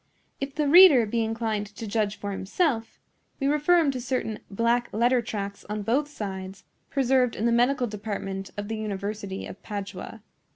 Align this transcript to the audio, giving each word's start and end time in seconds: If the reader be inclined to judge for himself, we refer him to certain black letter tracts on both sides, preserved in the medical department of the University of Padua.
If 0.39 0.55
the 0.55 0.67
reader 0.67 1.05
be 1.05 1.23
inclined 1.23 1.67
to 1.67 1.85
judge 1.85 2.15
for 2.17 2.31
himself, 2.31 2.97
we 3.39 3.45
refer 3.45 3.77
him 3.77 3.91
to 3.91 4.01
certain 4.01 4.39
black 4.49 4.89
letter 4.91 5.21
tracts 5.21 5.63
on 5.65 5.83
both 5.83 6.07
sides, 6.07 6.63
preserved 6.89 7.35
in 7.35 7.45
the 7.45 7.51
medical 7.51 7.85
department 7.85 8.49
of 8.57 8.67
the 8.67 8.77
University 8.77 9.45
of 9.45 9.61
Padua. 9.61 10.23